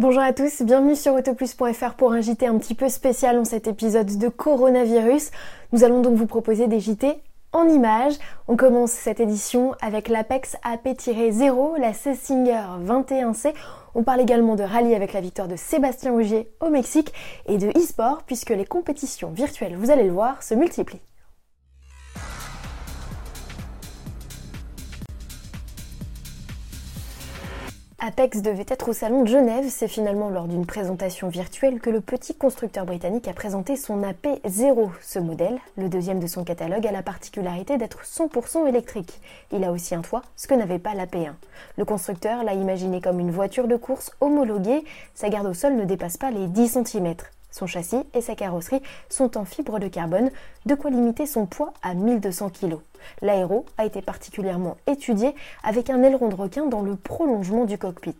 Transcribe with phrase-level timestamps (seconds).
[0.00, 3.66] Bonjour à tous, bienvenue sur autoplus.fr pour un JT un petit peu spécial en cet
[3.66, 5.30] épisode de coronavirus.
[5.74, 7.20] Nous allons donc vous proposer des JT
[7.52, 8.14] en images.
[8.48, 13.52] On commence cette édition avec l'Apex AP-0, la C-Singer 21C.
[13.94, 17.12] On parle également de rallye avec la victoire de Sébastien Ogier au Mexique
[17.46, 21.02] et de e-sport puisque les compétitions virtuelles, vous allez le voir, se multiplient.
[28.02, 32.00] Apex devait être au salon de Genève, c'est finalement lors d'une présentation virtuelle que le
[32.00, 34.88] petit constructeur britannique a présenté son AP0.
[35.02, 39.20] Ce modèle, le deuxième de son catalogue, a la particularité d'être 100% électrique.
[39.52, 41.32] Il a aussi un toit, ce que n'avait pas l'AP1.
[41.76, 44.82] Le constructeur l'a imaginé comme une voiture de course homologuée,
[45.14, 47.16] sa garde au sol ne dépasse pas les 10 cm.
[47.50, 50.30] Son châssis et sa carrosserie sont en fibre de carbone,
[50.66, 52.76] de quoi limiter son poids à 1200 kg.
[53.22, 58.16] L'aéro a été particulièrement étudié avec un aileron de requin dans le prolongement du cockpit.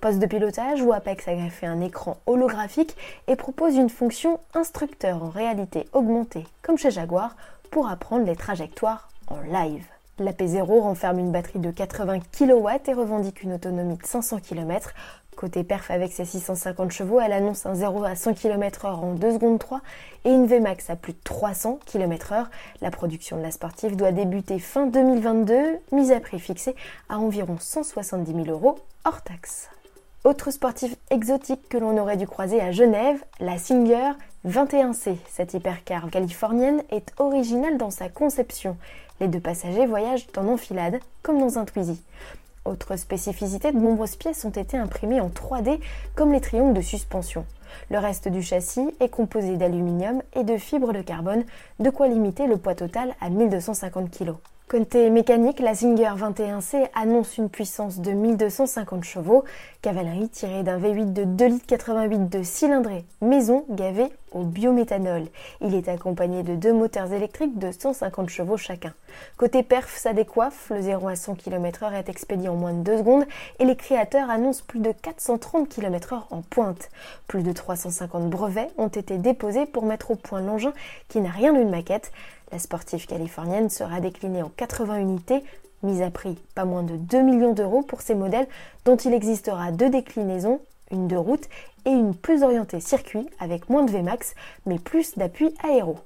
[0.00, 2.96] Poste de pilotage où Apex a greffé un écran holographique
[3.28, 7.34] et propose une fonction instructeur en réalité augmentée, comme chez Jaguar,
[7.70, 9.86] pour apprendre les trajectoires en live.
[10.18, 14.94] La P0 renferme une batterie de 80 kW et revendique une autonomie de 500 km.
[15.36, 19.34] Côté perf avec ses 650 chevaux, elle annonce un 0 à 100 km/h en 2
[19.34, 19.82] secondes 3
[20.24, 22.46] et une Vmax à plus de 300 km/h.
[22.80, 26.74] La production de la sportive doit débuter fin 2022, mise à prix fixé
[27.10, 29.68] à environ 170 000 euros hors taxe.
[30.24, 34.12] Autre sportif exotique que l'on aurait dû croiser à Genève, la Singer
[34.48, 35.16] 21C.
[35.28, 38.78] Cette hypercar californienne est originale dans sa conception.
[39.20, 42.02] Les deux passagers voyagent en enfilade, comme dans un Twizy.
[42.66, 45.78] Autre spécificité, de nombreuses pièces ont été imprimées en 3D,
[46.16, 47.46] comme les triangles de suspension.
[47.90, 51.44] Le reste du châssis est composé d'aluminium et de fibres de carbone,
[51.78, 54.32] de quoi limiter le poids total à 1250 kg.
[54.68, 59.44] Côté mécanique, la Singer 21C annonce une puissance de 1250 chevaux,
[59.80, 65.26] cavalerie tirée d'un V8 de 2 litres 88 de cylindrée maison gavé au biométhanol.
[65.60, 68.92] Il est accompagné de deux moteurs électriques de 150 chevaux chacun.
[69.36, 72.98] Côté perf, ça décoiffe, le 0 à 100 km/h est expédié en moins de 2
[72.98, 73.24] secondes
[73.60, 76.90] et les créateurs annoncent plus de 430 km/h en pointe.
[77.28, 80.72] Plus de 350 brevets ont été déposés pour mettre au point l'engin
[81.08, 82.10] qui n'a rien d'une maquette.
[82.52, 85.42] La sportive californienne sera déclinée en 80 unités,
[85.82, 88.46] mise à prix pas moins de 2 millions d'euros pour ces modèles
[88.84, 91.48] dont il existera deux déclinaisons, une de route
[91.84, 94.34] et une plus orientée circuit avec moins de Vmax
[94.64, 95.98] mais plus d'appui aéro.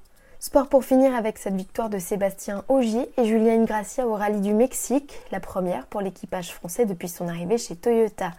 [0.43, 4.55] Sport pour finir avec cette victoire de Sébastien Ogier et Julien Gracia au rallye du
[4.55, 8.31] Mexique, la première pour l'équipage français depuis son arrivée chez Toyota.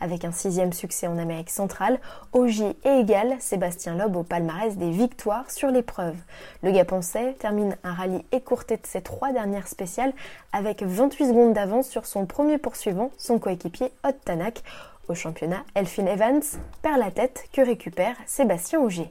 [0.00, 2.00] Avec un sixième succès en Amérique centrale,
[2.32, 6.16] Ogier et égal Sébastien Loeb au palmarès des victoires sur l'épreuve.
[6.64, 10.12] Le Gapençais termine un rallye écourté de ses trois dernières spéciales
[10.52, 14.64] avec 28 secondes d'avance sur son premier poursuivant, son coéquipier Ott Tanak.
[15.06, 16.42] Au championnat, Elphine Evans
[16.82, 19.08] perd la tête que récupère Sébastien Ogier.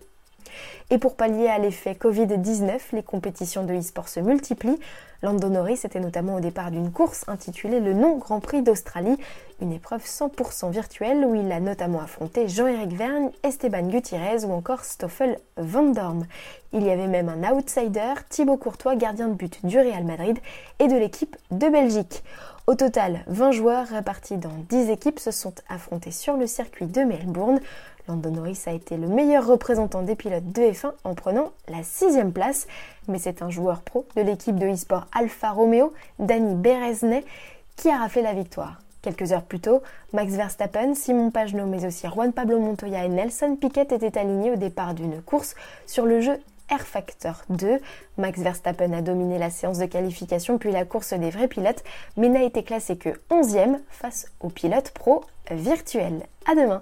[0.90, 4.80] Et pour pallier à l'effet Covid-19, les compétitions de e-sport se multiplient.
[5.24, 9.18] Lando Norris était notamment au départ d'une course intitulée le Non Grand Prix d'Australie,
[9.62, 14.84] une épreuve 100% virtuelle où il a notamment affronté Jean-Éric Vergne, Esteban Gutiérrez ou encore
[14.84, 16.28] Stoffel Van Dorn.
[16.74, 20.38] Il y avait même un outsider, Thibaut Courtois, gardien de but du Real Madrid
[20.80, 22.22] et de l'équipe de Belgique.
[22.66, 27.02] Au total, 20 joueurs répartis dans 10 équipes se sont affrontés sur le circuit de
[27.02, 27.60] Melbourne.
[28.08, 32.34] Lando Norris a été le meilleur représentant des pilotes de F1 en prenant la sixième
[32.34, 32.68] place,
[33.08, 37.24] mais c'est un joueur pro de l'équipe de e-sport Alfa Romeo, Danny Bereznet,
[37.76, 38.82] qui a raflé la victoire.
[39.02, 39.82] Quelques heures plus tôt,
[40.14, 44.56] Max Verstappen, Simon Pagenaud, mais aussi Juan Pablo Montoya et Nelson Piquet étaient alignés au
[44.56, 46.40] départ d'une course sur le jeu
[46.70, 47.80] Air Factor 2.
[48.18, 51.84] Max Verstappen a dominé la séance de qualification puis la course des vrais pilotes,
[52.18, 56.24] mais n'a été classé que 11e face aux pilotes pro virtuels.
[56.50, 56.82] À demain!